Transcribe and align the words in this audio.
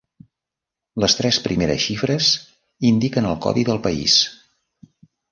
Les 1.01 1.15
tres 1.17 1.37
primeres 1.47 1.83
xifres 1.83 2.29
indiquen 2.91 3.27
el 3.33 3.37
codi 3.43 3.65
del 3.69 3.83
país. 3.85 4.15